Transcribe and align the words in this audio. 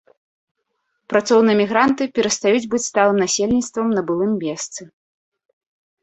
Працоўныя 1.11 1.57
мігранты 1.59 2.03
перастаюць 2.15 2.69
быць 2.71 2.81
сталым 2.91 3.17
насельніцтвам 3.25 3.87
на 3.97 4.01
былым 4.09 4.33
месцы. 4.45 4.81